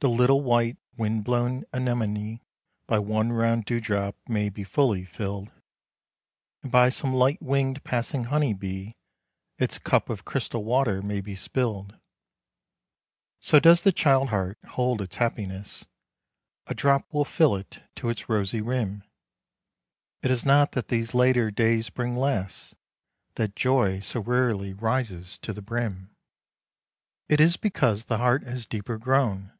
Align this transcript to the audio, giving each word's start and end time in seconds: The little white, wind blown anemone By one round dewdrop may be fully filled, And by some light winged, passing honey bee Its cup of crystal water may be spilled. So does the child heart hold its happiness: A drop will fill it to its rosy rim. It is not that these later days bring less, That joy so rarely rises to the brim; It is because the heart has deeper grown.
The 0.00 0.08
little 0.08 0.42
white, 0.42 0.76
wind 0.96 1.24
blown 1.24 1.64
anemone 1.72 2.40
By 2.86 3.00
one 3.00 3.32
round 3.32 3.64
dewdrop 3.64 4.14
may 4.28 4.48
be 4.48 4.62
fully 4.62 5.04
filled, 5.04 5.50
And 6.62 6.70
by 6.70 6.88
some 6.88 7.12
light 7.12 7.42
winged, 7.42 7.82
passing 7.82 8.22
honey 8.26 8.54
bee 8.54 8.96
Its 9.58 9.80
cup 9.80 10.08
of 10.08 10.24
crystal 10.24 10.62
water 10.62 11.02
may 11.02 11.20
be 11.20 11.34
spilled. 11.34 11.96
So 13.40 13.58
does 13.58 13.82
the 13.82 13.90
child 13.90 14.28
heart 14.28 14.56
hold 14.68 15.02
its 15.02 15.16
happiness: 15.16 15.84
A 16.68 16.76
drop 16.76 17.12
will 17.12 17.24
fill 17.24 17.56
it 17.56 17.82
to 17.96 18.08
its 18.08 18.28
rosy 18.28 18.60
rim. 18.60 19.02
It 20.22 20.30
is 20.30 20.46
not 20.46 20.70
that 20.78 20.86
these 20.86 21.12
later 21.12 21.50
days 21.50 21.90
bring 21.90 22.14
less, 22.16 22.72
That 23.34 23.56
joy 23.56 23.98
so 23.98 24.20
rarely 24.20 24.72
rises 24.72 25.38
to 25.38 25.52
the 25.52 25.60
brim; 25.60 26.14
It 27.28 27.40
is 27.40 27.56
because 27.56 28.04
the 28.04 28.18
heart 28.18 28.44
has 28.44 28.64
deeper 28.64 28.96
grown. 28.96 29.54